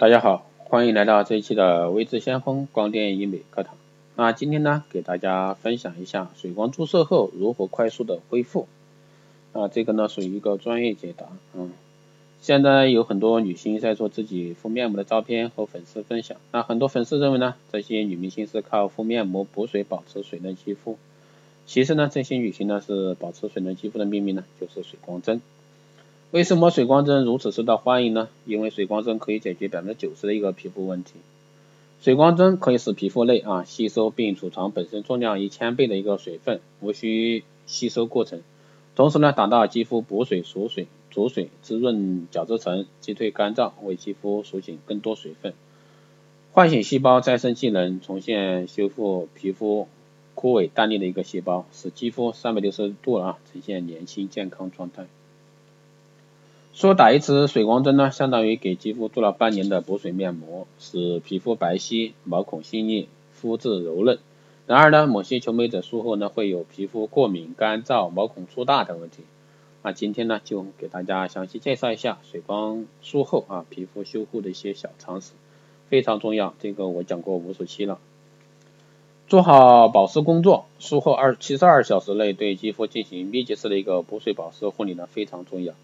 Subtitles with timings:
[0.00, 3.76] 大家好，欢迎来到这一期的微智先锋光电医美课堂。
[4.16, 8.66] 那今天呢，给大家分享一下水光注射后如何快速的恢复。
[9.52, 11.26] 啊，这个呢属于一个专业解答。
[11.52, 11.72] 嗯，
[12.40, 16.38] 现在有很多女星在做自己敷面膜的照片和粉丝分享。
[16.50, 20.96] 那很多粉丝认为呢，这些女明星是靠敷面膜补水保持水嫩肌肤。
[21.66, 25.42] 其实呢，这些女星呢是保持水嫩肌肤的秘密呢，就是水光针。
[26.32, 28.28] 为什么水光针如此受到欢迎呢？
[28.46, 31.14] 因为水光针可以解决百分之九十的一个皮肤问题。
[32.00, 38.42] 水光针可以使皮肤内啊吸收并储藏本身重量一千倍的一个水分，无需吸收过程。
[38.94, 45.52] 同时呢，达到肌肤补水、锁水、储水、滋润角质层、击退干燥，为肌肤锁紧更多水分，
[46.52, 49.88] 唤醒细胞再生机能，重现修复皮肤
[50.36, 55.06] 枯萎淡裂的一个细胞，使肌肤三百六十度啊呈现年轻健康状态。
[56.80, 64.18] 说打一次水光针呢，相当于给肌肤做了半年的补水面膜，使皮肤白皙、毛孔细腻、肤质柔嫩。
[64.66, 69.24] 然而呢，某些求美者术后呢会有皮肤过敏、干燥、毛孔粗大等问题。
[69.82, 75.32] 那今天呢就给大家详细介绍一下水光术后啊皮肤修护的一些小常识，
[75.90, 76.54] 非常重要。
[76.60, 77.98] 这个我讲过无数期了。
[79.28, 85.74] 做好保湿工作，术后二七十二小时内对肌肤进行密集式的一个补水保湿护理呢非常重要。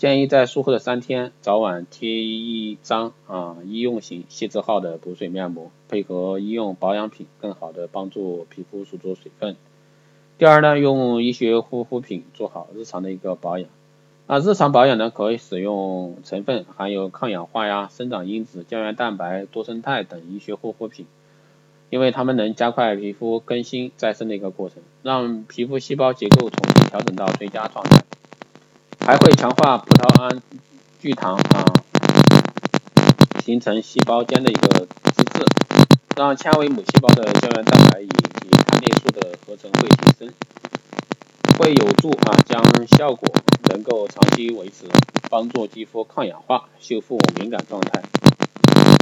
[0.00, 9.56] 建议在术后的三天，早晚贴一张啊医用型细致号的补水面膜，配合医用保养品，更好的帮助皮肤锁住水分。
[10.38, 13.68] 第二呢，用医学护肤品做好日常的一个保养。
[14.26, 21.04] 那日常保养呢，可以使用成分含有抗氧化呀、生长因子、胶原蛋白、多生态等医学护肤品，
[21.90, 28.02] 因为它们能加快皮肤更新再生的一个过程，让皮肤细胞结构重新调整到最佳状态。
[29.10, 30.40] 还会强化葡萄胺
[31.00, 31.64] 聚糖啊，
[33.44, 35.44] 形成细胞间的一个脂质，
[36.14, 40.32] 让纤维母细胞的胶原蛋白以及弹力素的合成会提升，
[41.58, 43.28] 会有助啊将效果
[43.68, 44.84] 能够长期维持，
[45.28, 48.02] 帮助肌肤抗氧化，修复敏感状态。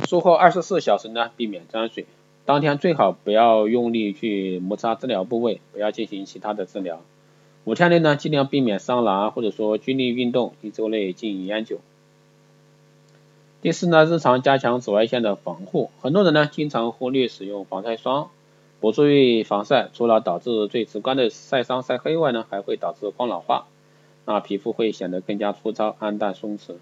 [0.08, 2.06] 术后二十四小时呢，避免沾水，
[2.46, 7.02] 当天最好不要用力去摩擦治疗部位，不要进行其他的治疗。
[7.68, 11.80] 五天内呢，尽量避免桑拿或者说剧烈运动，一周内禁烟酒。
[13.60, 15.90] 第四呢，日常加强紫外线的防护。
[16.00, 18.30] 很多人呢，经常忽略使用防晒霜。
[18.80, 23.66] 不注意防晒，除了导致最直观的晒伤晒黑外呢，还会导致光老化，
[24.24, 26.76] 那皮肤会显得更加粗糙、暗淡、松弛，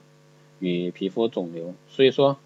[0.61, 1.75] 与皮肤肿瘤。
[1.89, 2.37] 所以说，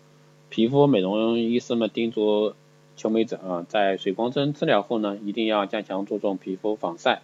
[0.48, 2.54] 皮肤美容医师们叮嘱
[2.96, 7.20] 求美者啊，在水光针治疗后呢，一定要加强注重皮肤防晒。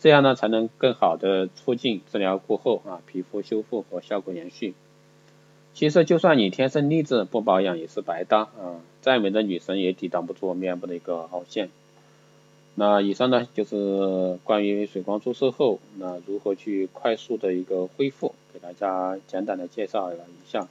[0.00, 4.74] 这样呢，才能更好的促进治疗过后啊皮肤修复和效果延续。
[5.74, 8.80] 其实就算你天生丽质，不保养也是白搭啊！
[9.00, 11.70] 再美的女神也抵挡不住面部的一个凹陷。
[12.76, 20.68] 那以上呢就是关于水光注射后那如何去快速的一个恢复，给大家简短的介绍了一下。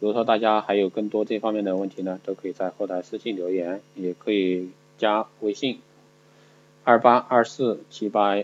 [0.00, 5.78] 如果说大家还有更多这方面的问题呢，都可以在后台私信留言，也可以加微信
[6.82, 8.42] 二八二四七八。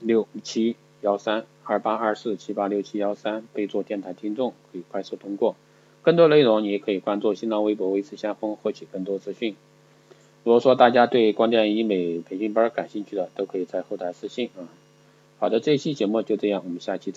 [0.00, 5.56] 六七幺三二八二四七八六七幺三，备注电台听众，可以快速通过。
[6.02, 9.54] 更多内容你也可以关注新浪微博“微视先锋”，获取更多资讯。
[10.44, 14.68] 如果说大家对光电医美培训班感兴趣的，都可以在后台私信啊。
[15.38, 17.08] 好的，这期节目就这样，我们下期再。